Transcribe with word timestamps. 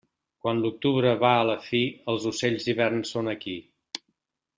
Quan 0.45 0.61
l'octubre 0.61 1.11
va 1.23 1.33
a 1.41 1.43
la 1.49 1.57
fi, 1.65 1.81
els 2.13 2.25
ocells 2.31 2.65
d'hivern 2.69 3.05
són 3.11 3.31
aquí. 3.35 3.55